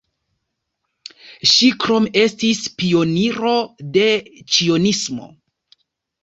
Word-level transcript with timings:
Ŝi 1.51 1.69
krome 1.83 2.09
estis 2.21 2.61
pioniro 2.79 3.53
de 3.99 4.07
cionismo. 4.57 5.29